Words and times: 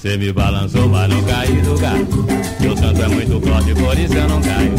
Você 0.00 0.16
me 0.16 0.32
balançou, 0.32 0.88
mas 0.88 1.10
não 1.10 1.22
caí 1.24 1.60
do 1.60 1.78
gato. 1.78 2.24
Meu 2.58 2.74
santo 2.74 3.02
é 3.02 3.08
muito 3.08 3.38
forte, 3.46 3.74
por 3.74 3.98
isso 3.98 4.16
eu 4.16 4.28
não 4.30 4.40
caio. 4.40 4.72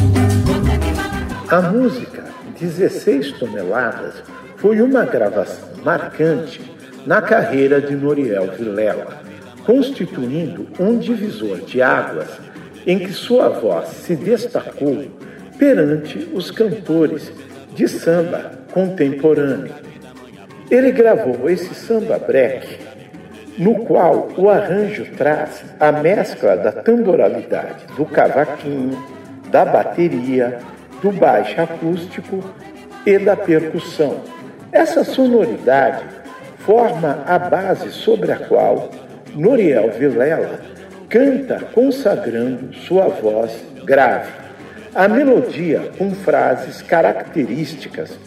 A 1.47 1.61
música 1.69 2.23
16 2.59 3.33
toneladas 3.33 4.15
foi 4.57 4.81
uma 4.81 5.05
gravação 5.05 5.69
marcante 5.83 6.59
na 7.05 7.21
carreira 7.21 7.79
de 7.79 7.95
Noriel 7.95 8.51
Vilela, 8.57 9.21
constituindo 9.63 10.67
um 10.79 10.97
divisor 10.97 11.59
de 11.59 11.83
águas 11.83 12.29
em 12.87 12.97
que 12.97 13.13
sua 13.13 13.47
voz 13.47 13.89
se 13.89 14.15
destacou 14.15 15.05
perante 15.55 16.31
os 16.33 16.49
cantores 16.49 17.31
de 17.75 17.87
samba 17.87 18.53
contemporâneo. 18.71 19.71
Ele 20.71 20.91
gravou 20.91 21.47
esse 21.47 21.75
samba 21.75 22.17
break 22.17 22.90
no 23.57 23.85
qual 23.85 24.29
o 24.37 24.49
arranjo 24.49 25.05
traz 25.17 25.63
a 25.79 25.91
mescla 25.91 26.55
da 26.55 26.71
tamboralidade 26.71 27.85
do 27.95 28.05
cavaquinho, 28.05 28.97
da 29.49 29.65
bateria, 29.65 30.59
do 31.01 31.11
baixo 31.11 31.59
acústico 31.59 32.43
e 33.05 33.17
da 33.19 33.35
percussão. 33.35 34.21
Essa 34.71 35.03
sonoridade 35.03 36.03
forma 36.59 37.23
a 37.25 37.37
base 37.37 37.91
sobre 37.91 38.31
a 38.31 38.37
qual 38.37 38.89
Noriel 39.35 39.91
Vilela 39.91 40.61
canta 41.09 41.59
consagrando 41.73 42.73
sua 42.73 43.07
voz 43.09 43.51
grave. 43.83 44.31
A 44.93 45.07
melodia 45.07 45.91
com 45.97 46.13
frases 46.13 46.81
características 46.81 48.17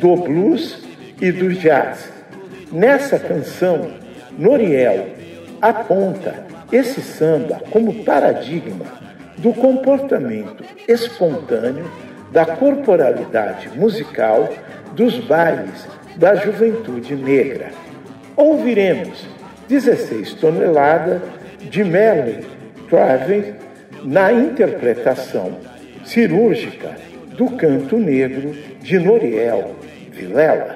do 0.00 0.16
blues 0.16 0.82
e 1.20 1.30
do 1.30 1.52
jazz. 1.52 2.10
Nessa 2.72 3.18
canção, 3.18 3.90
Noriel 4.38 5.08
aponta 5.60 6.46
esse 6.72 7.00
samba 7.00 7.60
como 7.70 8.04
paradigma 8.04 8.86
do 9.38 9.52
comportamento 9.52 10.64
espontâneo 10.88 11.90
da 12.32 12.44
corporalidade 12.44 13.68
musical 13.74 14.48
dos 14.94 15.18
bailes 15.18 15.86
da 16.16 16.34
juventude 16.34 17.14
negra. 17.14 17.70
Ouviremos 18.36 19.26
16 19.68 20.34
toneladas 20.34 21.22
de 21.60 21.84
Melly 21.84 22.44
Travis 22.88 23.54
na 24.02 24.32
interpretação 24.32 25.58
cirúrgica 26.04 26.96
do 27.36 27.50
canto 27.50 27.98
negro 27.98 28.54
de 28.80 28.98
Noriel 28.98 29.76
Vilela. 30.10 30.75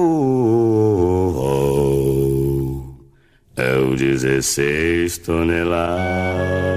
é 3.55 3.75
o 3.77 3.95
16 3.95 5.17
toneladas. 5.19 6.71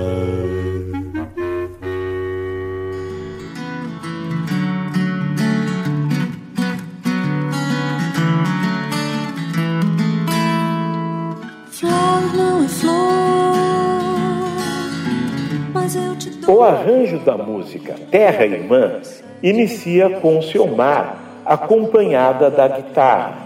O 16.47 16.63
arranjo 16.63 17.19
da 17.21 17.37
música 17.37 17.95
Terra 18.11 18.45
Irmã 18.45 19.01
inicia 19.43 20.11
com 20.21 20.43
seu 20.43 20.67
mar, 20.67 21.43
acompanhada 21.45 22.51
da 22.51 22.69
guitarra. 22.69 23.44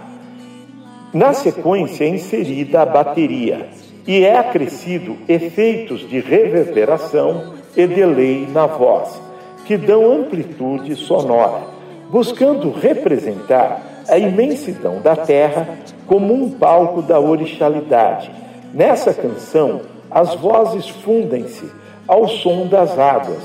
Na 1.18 1.32
sequência 1.32 2.04
é 2.04 2.10
inserida 2.10 2.80
a 2.80 2.86
bateria, 2.86 3.66
e 4.06 4.24
é 4.24 4.38
acrescido 4.38 5.16
efeitos 5.28 6.08
de 6.08 6.20
reverberação 6.20 7.54
e 7.76 7.88
delay 7.88 8.46
na 8.54 8.66
voz, 8.66 9.20
que 9.66 9.76
dão 9.76 10.12
amplitude 10.12 10.94
sonora, 10.94 11.62
buscando 12.08 12.70
representar 12.70 14.04
a 14.08 14.16
imensidão 14.16 15.00
da 15.00 15.16
terra 15.16 15.68
como 16.06 16.32
um 16.32 16.52
palco 16.52 17.02
da 17.02 17.18
orixalidade. 17.18 18.30
Nessa 18.72 19.12
canção, 19.12 19.80
as 20.08 20.36
vozes 20.36 20.88
fundem-se 20.88 21.68
ao 22.06 22.28
som 22.28 22.68
das 22.68 22.96
águas, 22.96 23.42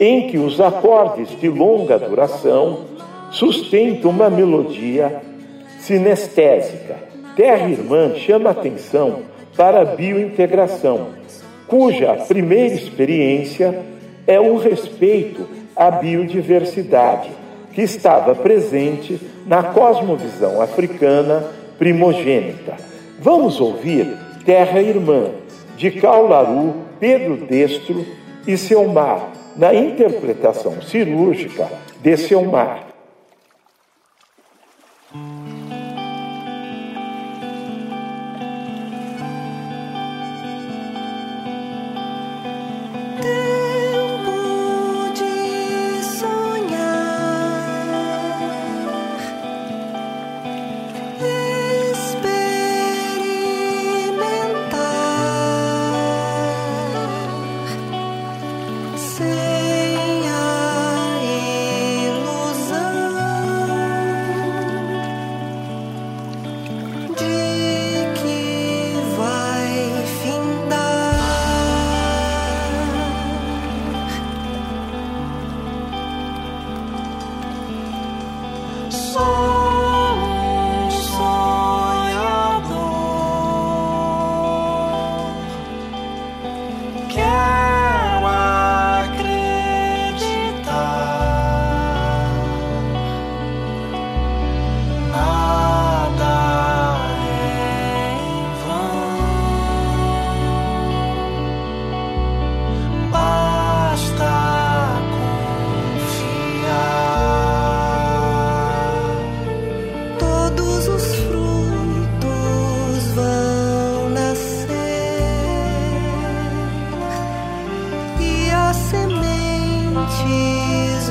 em 0.00 0.28
que 0.28 0.38
os 0.38 0.58
acordes 0.58 1.38
de 1.38 1.50
longa 1.50 1.98
duração 1.98 2.78
sustentam 3.30 4.10
uma 4.10 4.30
melodia 4.30 5.20
sinestésica. 5.80 7.09
Terra 7.40 7.70
Irmã 7.70 8.16
chama 8.16 8.50
atenção 8.50 9.20
para 9.56 9.80
a 9.80 9.84
biointegração, 9.96 11.06
cuja 11.66 12.12
primeira 12.28 12.74
experiência 12.74 13.80
é 14.26 14.38
o 14.38 14.58
respeito 14.58 15.48
à 15.74 15.90
biodiversidade, 15.90 17.30
que 17.72 17.80
estava 17.80 18.34
presente 18.34 19.18
na 19.46 19.62
cosmovisão 19.62 20.60
africana 20.60 21.42
primogênita. 21.78 22.76
Vamos 23.18 23.58
ouvir 23.58 24.06
Terra 24.44 24.82
Irmã, 24.82 25.30
de 25.78 25.92
Caularu, 25.92 26.74
Pedro 27.00 27.38
Destro 27.46 28.04
e 28.46 28.54
Selmar, 28.58 29.30
na 29.56 29.74
interpretação 29.74 30.82
cirúrgica 30.82 31.66
de 32.02 32.18
Selmar. 32.18 32.89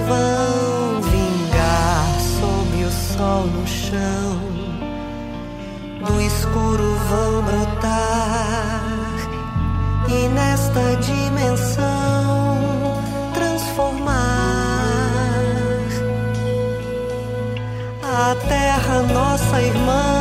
vão 0.09 1.01
vingar 1.01 2.05
sob 2.19 2.83
o 2.83 2.91
sol 2.91 3.43
no 3.45 3.65
chão. 3.67 4.39
Do 6.05 6.21
escuro 6.21 6.95
vão 7.09 7.43
brotar 7.43 8.81
e 10.07 10.27
nesta 10.29 10.95
dimensão 11.09 12.57
transformar 13.33 14.39
a 18.01 18.35
terra, 18.47 19.01
nossa 19.13 19.61
irmã. 19.61 20.18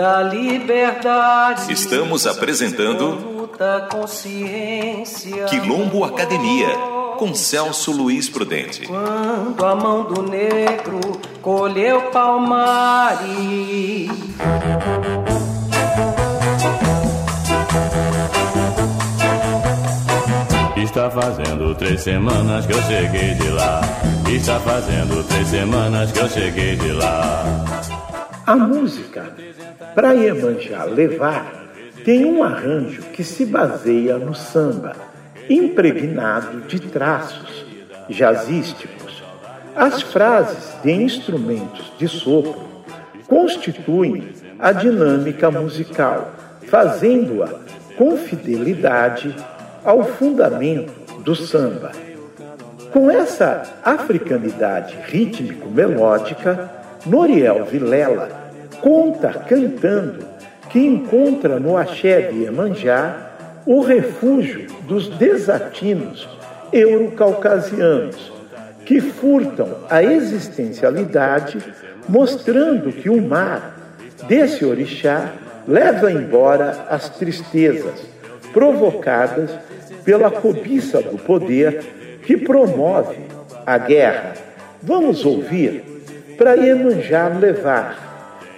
Da 0.00 0.22
liberdade. 0.22 1.70
Estamos 1.70 2.26
apresentando 2.26 3.50
Quilombo 5.50 6.04
Academia 6.04 6.68
com 7.18 7.34
Celso 7.34 7.92
Luiz 7.92 8.26
Prudente. 8.30 8.86
Quando 8.86 9.62
a 9.62 9.74
mão 9.74 10.04
do 10.04 10.22
negro 10.22 11.00
colheu 11.42 12.00
palmares. 12.10 13.28
Está 20.78 21.10
fazendo 21.10 21.74
três 21.74 22.00
semanas 22.00 22.64
que 22.64 22.72
eu 22.72 22.82
cheguei 22.84 23.34
de 23.34 23.48
lá. 23.50 23.82
Está 24.26 24.58
fazendo 24.60 25.22
três 25.28 25.46
semanas 25.48 26.10
que 26.10 26.18
eu 26.20 26.28
cheguei 26.30 26.76
de 26.76 26.92
lá. 26.92 27.44
A 28.46 28.56
música 28.56 29.32
Pra 29.94 30.12
Iemanjá 30.12 30.84
levar 30.84 31.60
tem 32.04 32.24
um 32.24 32.42
arranjo 32.42 33.02
que 33.12 33.24
se 33.24 33.44
baseia 33.44 34.18
no 34.18 34.34
samba, 34.34 34.94
impregnado 35.48 36.60
de 36.62 36.78
traços 36.80 37.66
jazzísticos. 38.08 39.22
As 39.74 40.00
frases 40.02 40.74
de 40.82 40.92
instrumentos 40.92 41.92
de 41.98 42.08
sopro 42.08 42.68
constituem 43.26 44.28
a 44.58 44.72
dinâmica 44.72 45.50
musical, 45.50 46.32
fazendo-a 46.66 47.48
com 47.96 48.16
fidelidade 48.16 49.34
ao 49.84 50.04
fundamento 50.04 50.92
do 51.22 51.34
samba. 51.34 51.92
Com 52.92 53.10
essa 53.10 53.62
africanidade 53.84 54.96
rítmico-melódica, 55.06 56.70
Noriel 57.06 57.64
Vilela 57.64 58.39
conta 58.80 59.32
cantando 59.48 60.24
que 60.70 60.78
encontra 60.78 61.58
no 61.58 61.76
axé 61.76 62.30
de 62.30 62.44
Iemanjá 62.44 63.30
o 63.66 63.80
refúgio 63.82 64.66
dos 64.82 65.08
desatinos 65.08 66.28
eurocaucasianos, 66.72 68.32
que 68.84 69.00
furtam 69.00 69.68
a 69.88 70.02
existencialidade, 70.02 71.58
mostrando 72.08 72.92
que 72.92 73.10
o 73.10 73.20
mar 73.20 73.76
desse 74.26 74.64
orixá 74.64 75.32
leva 75.66 76.10
embora 76.10 76.86
as 76.88 77.08
tristezas 77.08 78.06
provocadas 78.52 79.50
pela 80.04 80.30
cobiça 80.30 81.00
do 81.00 81.18
poder 81.18 81.80
que 82.24 82.36
promove 82.36 83.18
a 83.66 83.78
guerra. 83.78 84.34
Vamos 84.82 85.24
ouvir 85.24 85.84
para 86.38 86.54
Iemanjá 86.54 87.28
levar 87.28 88.09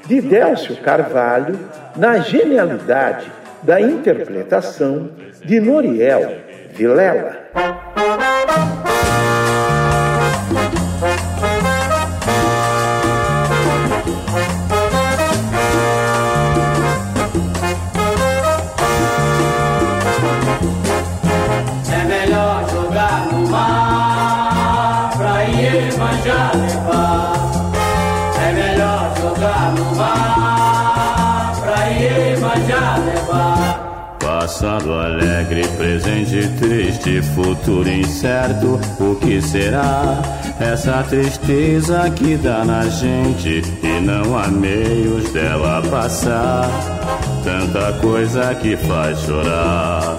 de 0.07 0.21
Délcio 0.21 0.77
Carvalho 0.77 1.59
na 1.97 2.19
genialidade 2.19 3.31
da 3.63 3.81
interpretação 3.81 5.11
de 5.45 5.61
Noriel 5.61 6.39
Vilela. 6.75 7.42
Presente 36.13 36.49
triste, 36.59 37.23
futuro 37.23 37.89
incerto, 37.89 38.79
o 39.01 39.15
que 39.17 39.41
será? 39.41 40.21
Essa 40.61 41.03
tristeza 41.05 42.11
que 42.11 42.37
dá 42.37 42.65
na 42.65 42.87
gente 42.87 43.63
e 43.83 44.01
não 44.01 44.39
há 44.39 44.49
meios 44.49 45.33
dela 45.33 45.83
passar. 45.91 46.69
Tanta 47.43 47.93
coisa 48.01 48.55
que 48.57 48.77
faz 48.77 49.21
chorar, 49.21 50.19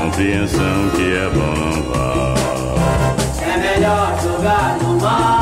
compreensão 0.00 0.90
que 0.94 1.12
é 1.12 1.28
bom 1.34 1.54
não 1.56 1.82
vá. 1.92 2.34
É 3.42 3.56
melhor 3.58 4.18
jogar 4.22 4.78
no 4.80 5.00
mar 5.00 5.41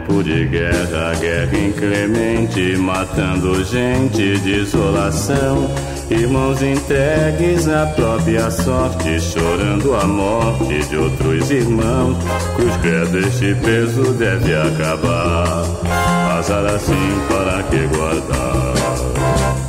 Tempo 0.00 0.22
de 0.22 0.46
guerra, 0.46 1.14
guerra 1.20 1.58
inclemente, 1.58 2.74
matando 2.78 3.62
gente, 3.64 4.38
desolação. 4.38 5.70
Irmãos 6.08 6.62
entregues 6.62 7.68
à 7.68 7.84
própria 7.86 8.50
sorte, 8.50 9.20
chorando 9.20 9.94
a 9.94 10.06
morte 10.06 10.78
de 10.88 10.96
outros 10.96 11.50
irmãos. 11.50 12.16
Cruz 12.56 12.76
credo, 12.76 13.18
este 13.18 13.54
peso 13.56 14.14
deve 14.14 14.54
acabar. 14.54 15.64
Azar 16.38 16.64
assim, 16.64 17.20
para 17.28 17.62
que 17.64 17.86
guardar? 17.88 18.72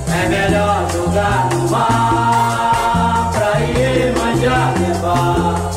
É 0.07 0.29
melhor 0.29 0.89
jogar 0.93 1.49
no 1.53 1.69
mar, 1.69 3.31
pra 3.33 3.59
ir 3.59 4.13
manjar 4.17 4.73
levar. 4.79 5.71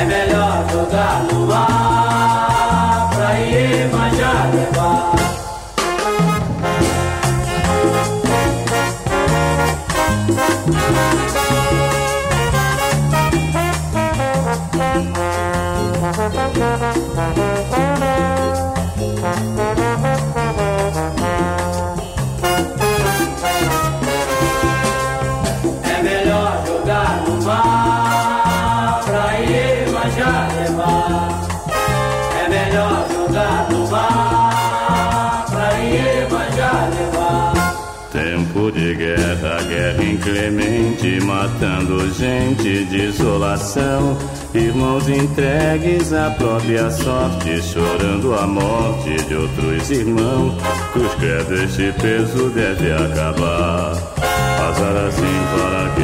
É 0.00 0.04
melhor 0.04 0.66
jogar 0.72 1.24
no 1.30 1.46
mar 1.46 1.91
guerra, 39.16 39.62
guerra 39.62 40.04
inclemente, 40.04 41.20
matando 41.20 42.12
gente, 42.14 42.84
desolação. 42.86 44.16
Irmãos 44.54 45.08
entregues 45.08 46.12
à 46.12 46.30
própria 46.30 46.90
sorte, 46.90 47.62
chorando 47.62 48.34
a 48.34 48.46
morte 48.46 49.16
de 49.26 49.34
outros 49.34 49.90
irmãos. 49.90 50.54
Cruz 50.92 51.14
credo, 51.14 51.54
este 51.54 51.92
peso 52.00 52.50
deve 52.50 52.92
acabar. 52.92 53.92
Azar 54.68 54.96
assim 55.08 55.22
para 55.56 55.90
que 55.94 56.01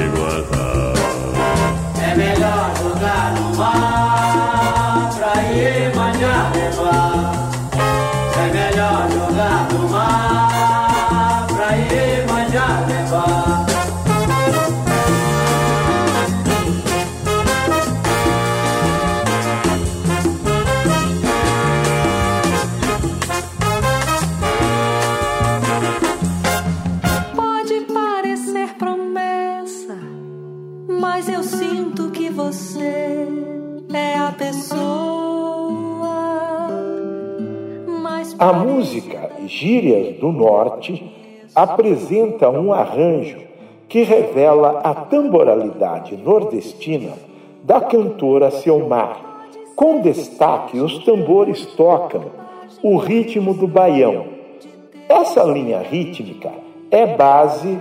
do 40.18 40.30
Norte 40.30 41.12
apresenta 41.54 42.50
um 42.50 42.72
arranjo 42.72 43.38
que 43.88 44.02
revela 44.02 44.80
a 44.84 44.94
tamboralidade 44.94 46.16
nordestina 46.16 47.14
da 47.64 47.80
cantora 47.80 48.50
Selmar. 48.50 49.46
Com 49.74 50.00
destaque, 50.00 50.78
os 50.78 50.98
tambores 51.04 51.64
tocam 51.74 52.24
o 52.82 52.96
ritmo 52.96 53.54
do 53.54 53.66
baião. 53.66 54.26
Essa 55.08 55.42
linha 55.44 55.80
rítmica 55.80 56.50
é 56.90 57.06
base 57.06 57.78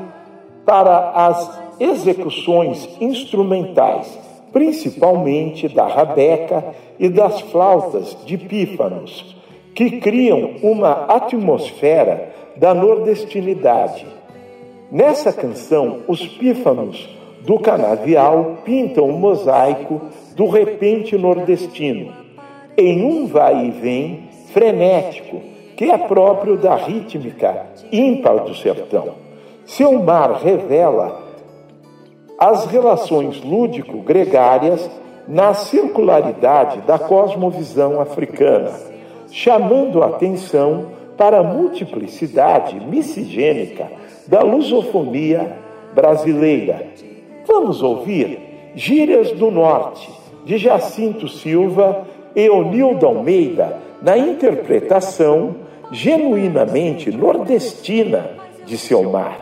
para 0.65 1.12
as 1.12 1.60
execuções 1.79 2.89
instrumentais, 3.00 4.17
principalmente 4.51 5.67
da 5.67 5.88
rabeca 5.88 6.74
e 7.00 7.10
das 7.10 7.41
flautas 7.41 8.17
de 8.25 8.38
pífanos, 8.38 9.37
que 9.77 10.00
criam 10.00 10.55
uma 10.63 11.05
atmosfera 11.07 12.34
da 12.55 12.74
nordestinidade. 12.74 14.07
Nessa 14.91 15.31
canção, 15.31 16.00
os 16.07 16.27
pífanos 16.27 17.07
do 17.41 17.60
canavial 17.60 18.57
pintam 18.65 19.05
o 19.05 19.19
mosaico 19.19 20.01
do 20.36 20.48
repente 20.48 21.15
nordestino. 21.15 22.12
Em 22.75 23.05
um 23.05 23.27
vai 23.27 23.67
e 23.67 23.69
vem, 23.69 24.24
frenético, 24.51 25.41
que 25.75 25.91
é 25.91 25.98
próprio 26.00 26.57
da 26.57 26.75
rítmica 26.75 27.67
ímpar 27.91 28.46
do 28.46 28.55
sertão. 28.55 29.10
Seu 29.63 30.01
mar 30.01 30.41
revela 30.43 31.22
as 32.39 32.65
relações 32.65 33.43
lúdico-gregárias 33.43 34.89
na 35.27 35.53
circularidade 35.53 36.81
da 36.81 36.98
cosmovisão 36.98 38.01
africana, 38.01 38.97
chamando 39.31 40.03
a 40.03 40.07
atenção 40.07 40.88
para 41.17 41.39
a 41.39 41.43
multiplicidade 41.43 42.79
miscigênica 42.79 43.88
da 44.27 44.41
lusofonia 44.41 45.57
brasileira. 45.93 46.88
Vamos 47.46 47.81
ouvir 47.81 48.39
Gírias 48.75 49.31
do 49.31 49.50
Norte, 49.50 50.10
de 50.46 50.57
Jacinto 50.57 51.27
Silva 51.27 52.05
e 52.36 52.50
Onildo 52.50 53.05
Almeida, 53.05 53.79
na 54.01 54.17
interpretação 54.17 55.55
genuinamente 55.91 57.10
nordestina 57.12 58.29
de 58.65 58.77
seu 58.77 59.10
mar. 59.10 59.39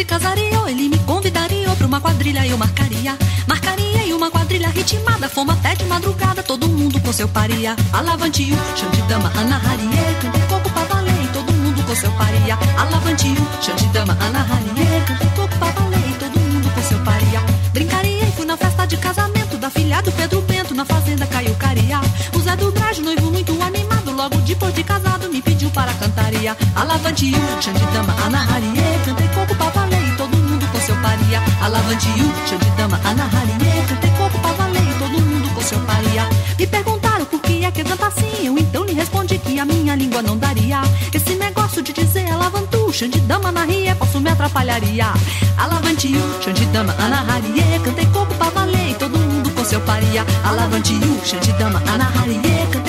Se 0.00 0.04
casaria, 0.06 0.58
ele 0.66 0.88
me 0.88 0.98
convidaria 1.00 1.68
pra 1.76 1.86
uma 1.86 2.00
quadrilha, 2.00 2.46
eu 2.46 2.56
marcaria. 2.56 3.18
Marcaria 3.46 4.06
em 4.06 4.14
uma 4.14 4.30
quadrilha 4.30 4.70
ritmada, 4.70 5.28
fomos 5.28 5.54
até 5.54 5.74
de 5.74 5.84
madrugada, 5.84 6.42
todo 6.42 6.66
mundo 6.66 6.98
com 7.00 7.12
seu 7.12 7.28
paria. 7.28 7.76
Alavantio, 7.92 8.56
dama, 9.06 9.30
Ana 9.36 9.56
Harie, 9.56 10.14
cantei 10.22 10.40
coco 10.48 10.70
pra 10.70 10.84
valer, 10.84 11.28
todo 11.34 11.52
mundo 11.52 11.84
com 11.84 11.94
seu 11.94 12.10
paria. 12.12 12.58
Alavantio, 12.78 13.46
dama, 13.92 14.16
Ana 14.22 14.40
Harie, 14.40 15.04
cantei 15.06 15.28
coco 15.36 15.54
pra 15.58 15.68
valer, 15.68 16.16
todo 16.18 16.40
mundo 16.40 16.74
com 16.74 16.82
seu 16.82 16.98
paria. 17.00 17.40
Brincaria 17.74 18.24
e 18.24 18.32
fui 18.32 18.46
na 18.46 18.56
festa 18.56 18.86
de 18.86 18.96
casamento 18.96 19.58
da 19.58 19.68
filha 19.68 20.00
do 20.00 20.10
Pedro 20.12 20.40
Bento, 20.40 20.74
na 20.74 20.86
fazenda 20.86 21.26
caiu 21.26 21.54
caria. 21.56 22.00
O 22.34 22.40
Zé 22.40 22.56
do 22.56 22.72
Brejo, 22.72 23.02
noivo 23.02 23.30
muito 23.30 23.52
animado, 23.62 24.12
logo 24.12 24.36
depois 24.38 24.72
de 24.72 24.82
casado, 24.82 25.28
me 25.28 25.42
pediu 25.42 25.68
para 25.70 25.92
cantaria. 25.92 26.56
Alavantio, 26.74 27.36
dama, 27.92 28.16
Ana 28.24 28.40
Harie, 28.50 28.80
cantei 29.04 29.28
coco 29.50 29.54
pra 29.56 29.70
valer 29.70 30.00
seu 30.90 30.96
paria. 30.96 31.40
Alavantiu, 31.60 32.32
cheio 32.46 32.60
de 32.60 32.70
dama, 32.70 33.00
anahariê. 33.04 33.82
Cantei 33.88 34.10
coco 34.10 34.38
pra 34.40 34.52
valer, 34.52 34.98
todo 34.98 35.20
mundo 35.20 35.54
com 35.54 35.60
seu 35.60 35.78
paria. 35.80 36.28
Me 36.58 36.66
perguntaram 36.66 37.24
por 37.26 37.40
que 37.40 37.64
é 37.64 37.70
que 37.70 37.84
canta 37.84 38.06
assim. 38.06 38.46
Eu 38.46 38.58
então 38.58 38.84
lhe 38.84 38.92
respondi 38.92 39.38
que 39.38 39.58
a 39.58 39.64
minha 39.64 39.94
língua 39.94 40.22
não 40.22 40.36
daria. 40.36 40.80
Esse 41.14 41.34
negócio 41.36 41.82
de 41.82 41.92
dizer 41.92 42.30
alavantu, 42.30 42.92
cheio 42.92 43.10
de 43.10 43.20
dama, 43.20 43.50
anarie, 43.50 43.94
posso 43.94 44.20
me 44.20 44.30
atrapalharia. 44.30 45.12
Alavantiu, 45.56 46.20
cheio 46.42 46.54
de 46.54 46.66
dama, 46.66 46.94
anahariê. 46.98 47.78
Cantei 47.84 48.06
coco 48.06 48.34
pra 48.34 48.50
valer, 48.50 48.96
todo 48.98 49.18
mundo 49.18 49.50
com 49.50 49.64
seu 49.64 49.80
paria. 49.82 50.24
Alavantiu, 50.44 51.20
cheio 51.24 51.42
de 51.42 51.52
dama, 51.52 51.80
anahariê. 51.86 52.66
Cantei 52.72 52.79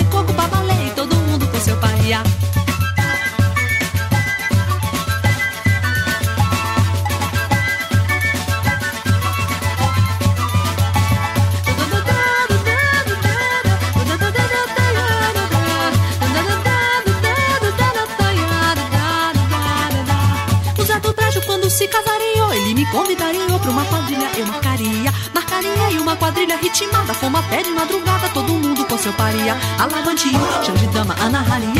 convidariam 22.92 23.58
pra 23.58 23.72
uma 23.72 23.86
quadrilha, 23.86 24.30
eu 24.38 24.46
marcaria. 24.46 25.14
Marcaria 25.34 25.92
em 25.92 25.98
uma 26.00 26.16
quadrilha 26.16 26.58
ritmada, 26.58 27.14
fomos 27.14 27.40
até 27.40 27.64
de 27.64 27.72
madrugada, 27.72 28.30
todo 28.30 28.54
mundo 28.54 28.86
com 28.86 28.98
seu 28.98 29.14
paria. 29.14 29.58
Alavantiu, 29.80 30.40
chão 30.64 30.76
de 30.76 30.88
dama, 30.88 31.16
Ana 31.20 31.40
Harie, 31.40 31.74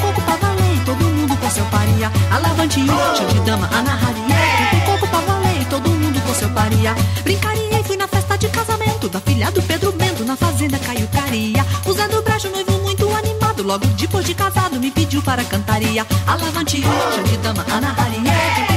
coco 0.00 0.20
pra 0.22 0.36
valer, 0.36 0.84
todo 0.84 1.04
mundo 1.04 1.36
com 1.36 1.50
seu 1.50 1.64
paria. 1.66 2.12
Alavantiu, 2.30 2.86
chão 3.16 3.26
de 3.26 3.40
dama, 3.40 3.68
Ana 3.72 3.92
Harie, 3.92 4.84
coco 4.84 5.08
pra 5.08 5.20
valer, 5.20 5.66
todo 5.68 5.90
mundo 5.90 6.20
com 6.26 6.34
seu 6.34 6.50
paria. 6.50 6.94
Brincaria 7.24 7.80
e 7.80 7.84
fui 7.84 7.96
na 7.96 8.06
festa 8.06 8.36
de 8.36 8.48
casamento 8.48 9.08
da 9.08 9.20
filha 9.20 9.50
do 9.50 9.62
Pedro 9.62 9.92
Bento, 9.92 10.24
na 10.24 10.36
fazenda 10.36 10.78
caiu 10.78 11.08
caria. 11.08 11.64
O 11.86 11.92
Zé 11.92 12.06
do 12.08 12.22
Brejo, 12.22 12.50
noivo 12.50 12.72
muito 12.82 13.08
animado, 13.16 13.62
logo 13.62 13.86
depois 13.86 14.26
de 14.26 14.34
casado, 14.34 14.78
me 14.78 14.90
pediu 14.90 15.22
para 15.22 15.42
cantaria. 15.44 16.06
Alavantiu, 16.26 16.82
chão 17.14 17.24
de 17.24 17.36
dama, 17.38 17.64
Ana 17.70 17.94
Harie, 17.98 18.69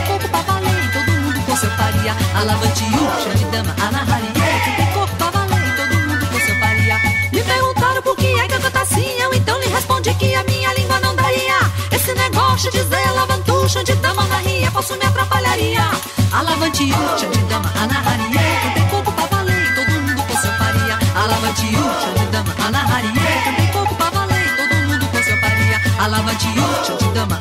seu 1.63 1.71
paria. 1.77 2.13
Alavantiu, 2.35 2.99
chão 3.23 3.33
de 3.35 3.45
dama, 3.45 3.73
anarraria. 3.79 4.33
Que 4.63 5.17
pra 5.17 5.29
valer, 5.31 5.75
todo 5.77 5.95
mundo 6.07 6.25
com 6.27 6.39
seu 6.45 6.59
paria. 6.59 6.97
Me 7.31 7.41
perguntaram 7.41 8.01
por 8.01 8.15
que 8.17 8.27
é 8.39 8.47
que 8.47 8.55
eu 8.55 8.59
canto 8.59 8.77
assim. 8.79 9.09
Eu 9.21 9.33
então 9.33 9.57
lhe 9.59 9.67
respondi 9.67 10.13
que 10.15 10.35
a 10.35 10.43
minha 10.43 10.73
língua 10.73 10.99
não 10.99 11.15
daria. 11.15 11.59
Esse 11.91 12.13
negócio 12.13 12.69
de 12.71 12.79
dizer 12.79 13.07
alavantu, 13.07 13.69
chão 13.69 13.83
de 13.83 13.95
dama, 13.95 14.23
anarria. 14.23 14.71
Posso 14.71 14.93
me 14.97 15.05
atrapalharia. 15.05 15.85
Alavantiu, 16.33 16.95
chão 17.19 17.31
de 17.31 17.43
dama, 17.51 17.71
anarraria. 17.81 18.43
Que 18.61 18.69
tem 18.75 18.87
corpo 18.89 19.11
pra 19.13 19.25
valer, 19.27 19.75
todo 19.75 20.01
mundo 20.01 20.21
com 20.27 20.37
seu 20.41 20.51
paria. 20.61 20.95
Alavantiu, 21.15 21.83
chão 22.01 22.13
de 22.13 22.25
dama, 22.33 22.53
anarraria. 22.67 23.31
Que 23.43 23.51
tem 23.55 23.67
corpo 23.67 23.95
pra 23.95 24.09
valer, 24.09 24.47
todo 24.57 24.75
mundo 24.87 25.05
com 25.11 25.23
seu 25.23 25.37
paria. 25.39 25.81
Alavantiu, 25.97 26.63
chão 26.85 26.97
de 26.97 27.07
dama. 27.13 27.39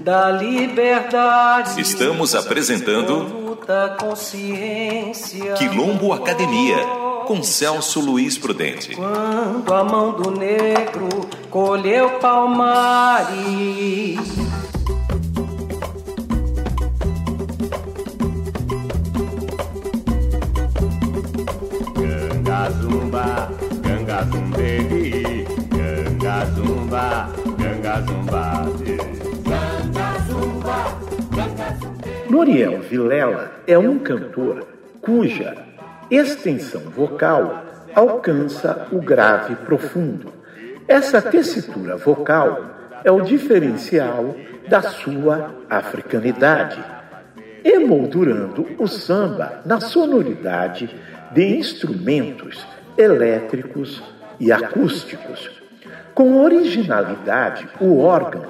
Da 0.00 0.30
liberdade. 0.30 1.80
Estamos 1.80 2.34
apresentando 2.34 3.58
Quilombo 5.56 6.12
Academia 6.12 6.76
com 7.26 7.42
Celso 7.42 8.00
Luiz 8.00 8.38
Prudente. 8.38 8.94
Quando 8.94 9.74
a 9.74 9.84
mão 9.84 10.12
do 10.12 10.30
negro 10.30 11.08
colheu 11.50 12.10
palmares 12.20 13.26
zumba, 22.80 23.50
ganga 23.82 24.24
zumbedi, 24.24 25.46
ganga 25.70 26.46
zumba, 26.54 27.28
ganga 27.58 28.00
zumba. 28.02 28.66
Ganga 28.78 29.35
Noriel 32.36 32.82
Vilela 32.82 33.50
é 33.66 33.78
um 33.78 33.98
cantor 33.98 34.66
cuja 35.00 35.56
extensão 36.10 36.82
vocal 36.82 37.64
alcança 37.94 38.88
o 38.92 39.00
grave 39.00 39.56
profundo. 39.56 40.34
Essa 40.86 41.22
tessitura 41.22 41.96
vocal 41.96 42.76
é 43.02 43.10
o 43.10 43.22
diferencial 43.22 44.36
da 44.68 44.82
sua 44.82 45.54
africanidade, 45.70 46.84
emoldurando 47.64 48.66
o 48.78 48.86
samba 48.86 49.62
na 49.64 49.80
sonoridade 49.80 50.94
de 51.32 51.56
instrumentos 51.56 52.66
elétricos 52.98 54.02
e 54.38 54.52
acústicos. 54.52 55.50
Com 56.14 56.44
originalidade, 56.44 57.66
o 57.80 57.98
órgão 58.00 58.44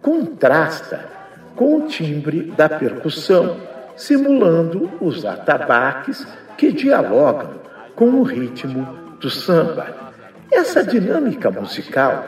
contrasta 0.00 1.15
com 1.56 1.76
o 1.76 1.88
timbre 1.88 2.52
da 2.56 2.68
percussão, 2.68 3.56
simulando 3.96 4.90
os 5.00 5.24
atabaques 5.24 6.26
que 6.56 6.70
dialogam 6.70 7.60
com 7.94 8.10
o 8.10 8.22
ritmo 8.22 8.86
do 9.18 9.30
samba. 9.30 10.12
Essa 10.52 10.84
dinâmica 10.84 11.50
musical 11.50 12.24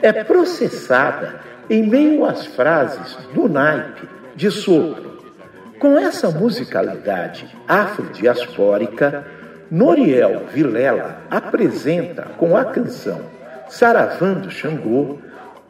é 0.00 0.12
processada 0.24 1.40
em 1.70 1.86
meio 1.86 2.24
às 2.24 2.46
frases 2.46 3.16
do 3.34 3.48
naipe 3.48 4.08
de 4.34 4.50
sopro. 4.50 5.12
Com 5.78 5.98
essa 5.98 6.30
musicalidade 6.30 7.48
afrodiaspórica, 7.68 9.24
Noriel 9.70 10.46
Vilela 10.52 11.22
apresenta 11.30 12.22
com 12.36 12.56
a 12.56 12.64
canção 12.64 13.20
Saravando 13.68 14.50
Xangô 14.50 15.18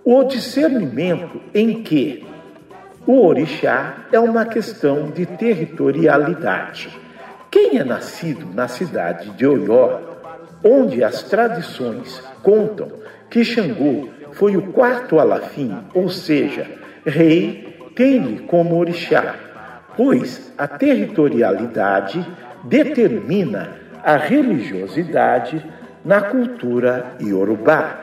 o 0.05 0.25
discernimento 0.25 1.41
em 1.55 1.83
que 1.85 2.27
o 3.07 3.27
orixá 3.27 4.07
é 4.13 4.21
uma 4.21 4.45
questão 4.45 5.11
de 5.11 5.27
territorialidade. 5.27 6.89
Quem 7.51 7.79
é 7.79 7.85
nascido 7.85 8.47
na 8.55 8.69
cidade 8.69 9.31
de 9.31 9.47
Oió, 9.47 9.99
onde 10.65 11.03
as 11.03 11.23
tradições 11.25 12.23
contam 12.43 12.89
que 13.29 13.45
Xangô 13.45 14.09
foi 14.33 14.57
o 14.57 14.73
quarto 14.73 15.19
alafim, 15.19 15.77
ou 15.93 16.09
seja, 16.09 16.67
rei 17.05 17.91
tem-lhe 17.97 18.41
como 18.41 18.77
orixá, 18.77 19.35
pois 19.97 20.53
a 20.57 20.69
territorialidade 20.69 22.25
determina 22.65 23.77
a 24.05 24.17
religiosidade 24.17 25.65
na 26.05 26.21
cultura 26.23 27.17
iorubá. 27.21 27.99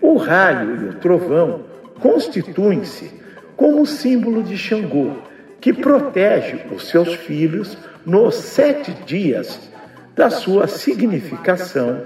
O 0.00 0.16
raio 0.16 0.76
e 0.82 0.88
o 0.90 0.94
trovão 0.94 1.62
constituem-se 1.98 3.23
como 3.56 3.86
símbolo 3.86 4.42
de 4.42 4.56
Xangô, 4.56 5.12
que 5.60 5.72
protege 5.72 6.60
os 6.70 6.88
seus 6.88 7.14
filhos 7.14 7.76
nos 8.04 8.34
sete 8.34 8.92
dias 9.06 9.70
da 10.14 10.30
sua 10.30 10.66
significação 10.66 12.02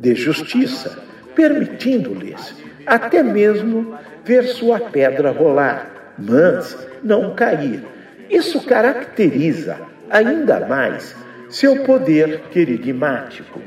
de 0.00 0.14
justiça, 0.14 0.98
permitindo-lhes 1.34 2.54
até 2.86 3.22
mesmo 3.22 3.94
ver 4.24 4.44
sua 4.44 4.80
pedra 4.80 5.30
rolar, 5.30 6.14
mas 6.18 6.76
não 7.02 7.34
cair. 7.34 7.84
Isso 8.30 8.60
caracteriza 8.62 9.78
ainda 10.10 10.66
mais 10.66 11.14
seu 11.48 11.82
poder 11.84 12.40
querigmático. 12.50 13.60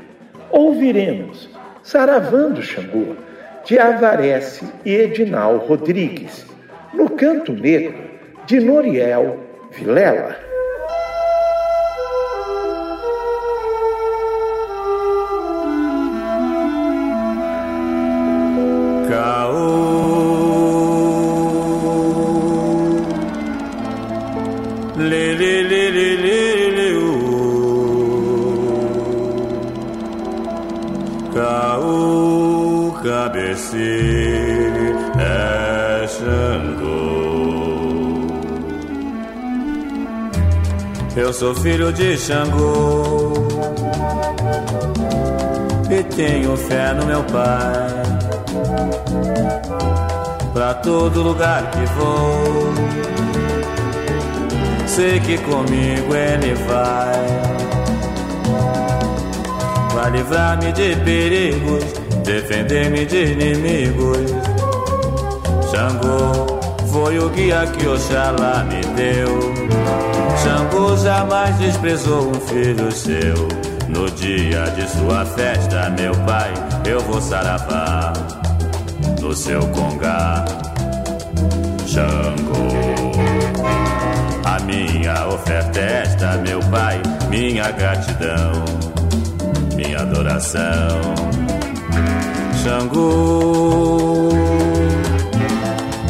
Ouviremos 0.50 1.48
Saravando 1.82 2.60
Xangô, 2.60 3.14
de 3.64 3.78
Avarese 3.78 4.64
e 4.84 4.92
Edinal 4.92 5.58
Rodrigues, 5.58 6.44
no 6.96 7.08
Canto 7.10 7.52
Negro, 7.52 7.94
de 8.48 8.60
Noriel 8.60 9.34
Vilela. 9.76 10.55
Filho 41.86 41.92
de 41.92 42.16
Xangô 42.16 43.32
e 45.90 46.02
tenho 46.14 46.56
fé 46.56 46.92
no 46.94 47.06
meu 47.06 47.22
pai. 47.24 48.02
Pra 50.52 50.74
todo 50.74 51.22
lugar 51.22 51.70
que 51.70 51.84
vou, 51.94 52.72
sei 54.86 55.20
que 55.20 55.38
comigo 55.38 56.14
ele 56.14 56.54
vai. 56.66 57.26
Vai 59.94 60.10
livrar-me 60.10 60.72
de 60.72 60.96
perigos 60.96 61.84
defender-me 62.24 63.04
de 63.04 63.32
inimigos. 63.32 64.32
Xangô 65.70 66.46
foi 66.90 67.18
o 67.18 67.28
guia 67.30 67.66
que 67.66 67.86
Oxalá 67.86 68.64
me 68.64 68.80
deu. 68.94 69.65
Xangô 70.42 70.96
jamais 70.96 71.56
desprezou 71.58 72.30
um 72.30 72.34
filho 72.34 72.92
seu. 72.92 73.48
No 73.88 74.10
dia 74.10 74.64
de 74.70 74.88
sua 74.90 75.24
festa, 75.24 75.90
meu 75.90 76.12
pai, 76.26 76.52
eu 76.86 77.00
vou 77.00 77.20
saravá 77.20 78.12
no 79.20 79.34
seu 79.34 79.60
congá. 79.68 80.44
Xangô, 81.86 82.68
a 84.44 84.60
minha 84.60 85.28
oferta 85.28 85.80
é 85.80 86.02
esta, 86.02 86.36
meu 86.38 86.60
pai, 86.70 87.00
minha 87.30 87.70
gratidão, 87.70 88.64
minha 89.76 90.00
adoração. 90.00 91.00
Xangô. 92.62 94.45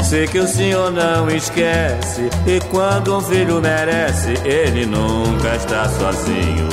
Sei 0.08 0.24
que 0.24 0.38
o 0.38 0.46
senhor 0.46 0.92
não 0.92 1.28
esquece, 1.28 2.30
e 2.46 2.60
quando 2.70 3.16
um 3.16 3.20
filho 3.20 3.60
merece, 3.60 4.34
ele 4.44 4.86
nunca 4.86 5.56
está 5.56 5.88
sozinho. 5.88 6.68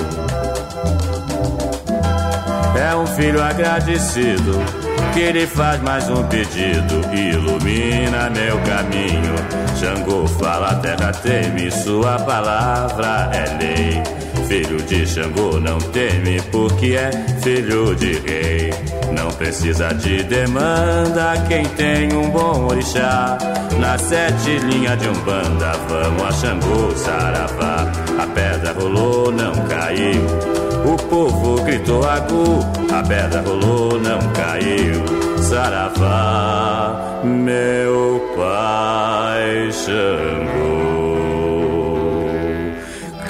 É 2.80 2.96
um 2.96 3.08
filho 3.08 3.44
agradecido 3.44 4.52
que 5.16 5.20
ele 5.22 5.48
faz 5.48 5.82
mais 5.82 6.08
um 6.12 6.24
pedido 6.28 7.02
ilumina 7.12 8.30
meu 8.30 8.60
caminho. 8.62 9.34
Xangô 9.80 10.28
fala, 10.28 10.76
terra 10.76 11.12
teme, 11.12 11.72
sua 11.72 12.20
palavra 12.20 13.32
é 13.34 13.58
lei. 13.58 14.23
Filho 14.48 14.78
de 14.84 15.06
Xangô 15.08 15.60
não 15.60 15.78
teme, 15.78 16.42
porque 16.52 16.96
é 16.96 17.12
filho 17.42 17.96
de 17.96 18.14
rei. 18.20 18.74
Não 19.12 19.30
precisa 19.32 19.94
de 19.94 20.24
demanda 20.24 21.34
quem 21.48 21.66
tem 21.66 22.14
um 22.14 22.30
bom 22.30 22.68
orixá. 22.68 23.38
Na 23.80 23.98
sete 23.98 24.58
linhas 24.60 25.00
de 25.00 25.08
umbanda, 25.08 25.72
vamos 25.88 26.24
a 26.24 26.32
Xangô, 26.32 26.92
Saravá. 26.96 27.92
A 28.20 28.28
pedra 28.28 28.74
rolou, 28.74 29.32
não 29.32 29.54
caiu. 29.68 30.26
O 30.86 30.98
povo 30.98 31.64
gritou 31.64 32.04
agu, 32.08 32.60
a 32.92 33.02
pedra 33.02 33.42
rolou, 33.42 34.00
não 34.00 34.20
caiu. 34.34 35.04
Saravá, 35.42 37.22
meu 37.24 38.22
pai 38.36 39.72
Xangô. 39.72 40.63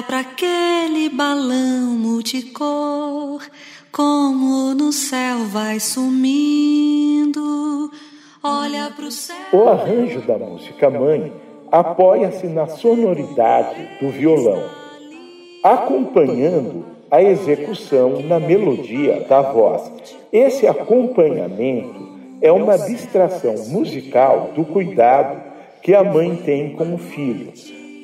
Olha 0.00 0.06
para 0.06 0.20
aquele 0.20 1.10
balão 1.10 1.90
multicor, 1.98 3.42
como 3.92 4.72
no 4.74 4.92
céu 4.92 5.40
vai 5.52 5.78
sumindo. 5.78 7.38
Olha 8.42 8.90
pro 8.96 9.10
céu. 9.10 9.36
O 9.52 9.68
arranjo 9.68 10.22
da 10.22 10.38
música 10.38 10.88
mãe 10.88 11.30
apoia-se 11.70 12.46
na 12.46 12.66
sonoridade 12.66 13.98
do 14.00 14.08
violão, 14.08 14.70
acompanhando 15.62 16.86
a 17.10 17.22
execução 17.22 18.22
na 18.22 18.40
melodia 18.40 19.26
da 19.28 19.42
voz. 19.42 19.92
Esse 20.32 20.66
acompanhamento 20.66 22.08
é 22.40 22.50
uma 22.50 22.78
distração 22.78 23.54
musical 23.68 24.52
do 24.56 24.64
cuidado 24.64 25.42
que 25.82 25.94
a 25.94 26.02
mãe 26.02 26.36
tem 26.36 26.74
com 26.74 26.94
o 26.94 26.98
filho. 26.98 27.52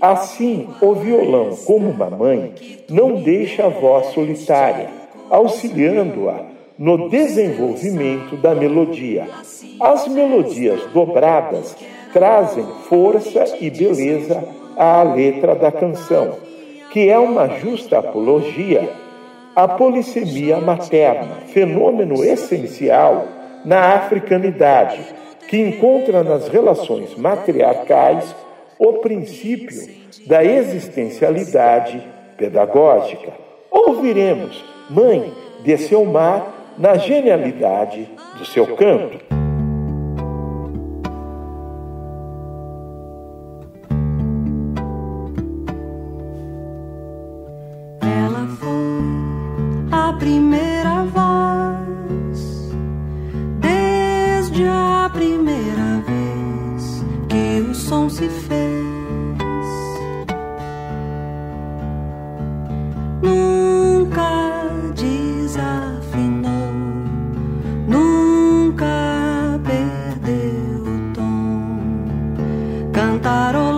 Assim, 0.01 0.69
o 0.81 0.95
violão, 0.95 1.57
como 1.65 1.91
uma 1.91 2.11
mãe, 2.11 2.53
não 2.89 3.23
deixa 3.23 3.67
a 3.67 3.69
voz 3.69 4.07
solitária, 4.09 4.91
auxiliando-a 5.31 6.45
no 6.79 7.09
desenvolvimento 7.09 8.37
da 8.37 8.55
melodia. 8.55 9.27
As 9.81 10.07
melodias 10.07 10.81
dobradas 10.93 11.77
trazem 12.13 12.67
força 12.89 13.57
e 13.61 13.71
beleza 13.71 14.45
à 14.77 15.03
letra 15.03 15.55
da 15.55 15.73
canção 15.73 16.47
que 16.97 17.11
é 17.11 17.19
uma 17.19 17.47
justa 17.59 17.99
apologia 17.99 18.89
à 19.55 19.69
polissemia 19.69 20.57
materna, 20.57 21.43
fenômeno 21.49 22.25
essencial 22.25 23.27
na 23.67 23.97
africanidade, 23.97 25.01
que 25.47 25.59
encontra 25.59 26.25
nas 26.25 26.49
relações 26.49 27.15
matriarcais 27.15 28.35
o 28.79 28.95
princípio 28.95 29.89
da 30.27 30.45
existencialidade 30.45 32.03
pedagógica. 32.37 33.33
Ouviremos 33.71 34.65
Mãe 34.89 35.33
de 35.65 35.77
seu 35.79 36.05
mar 36.05 36.75
na 36.79 36.97
genialidade 36.97 38.09
do 38.39 38.45
seu 38.45 38.77
canto. 38.77 39.26
cantaron 73.21 73.76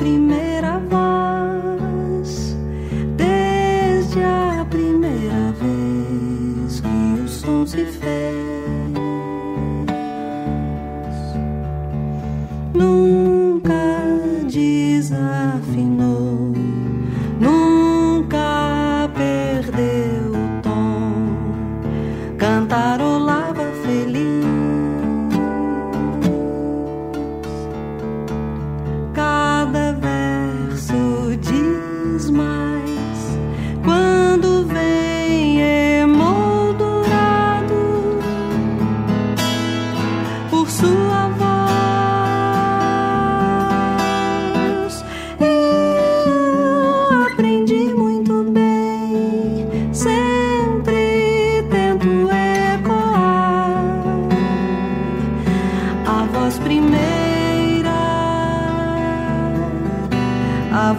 foi 0.00 0.39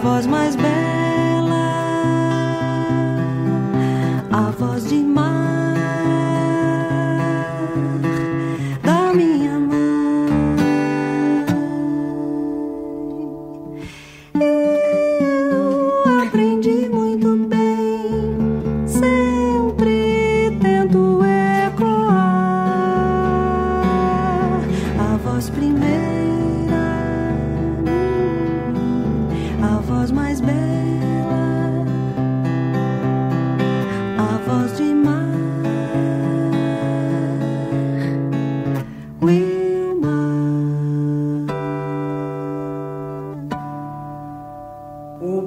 voz 0.02 0.26
mais 0.26 0.56
bela, 0.56 0.71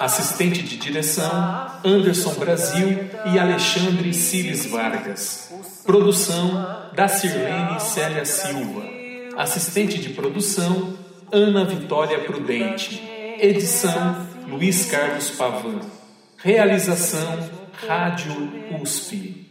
Assistente 0.00 0.62
de 0.62 0.78
direção: 0.78 1.30
Anderson 1.84 2.32
Brasil 2.36 3.10
e 3.26 3.38
Alexandre 3.38 4.14
Cires 4.14 4.64
Vargas. 4.64 5.52
Produção: 5.84 6.90
da 6.94 7.06
Sirlene 7.06 7.78
Célia 7.78 8.24
Silva. 8.24 8.82
Assistente 9.36 9.98
de 9.98 10.08
produção: 10.08 10.94
Ana 11.30 11.66
Vitória 11.66 12.18
Prudente. 12.20 12.98
Edição: 13.38 14.26
Luiz 14.48 14.86
Carlos 14.86 15.32
Pavan. 15.32 15.80
Realização: 16.38 17.50
Rádio 17.86 18.32
USP. 18.80 19.49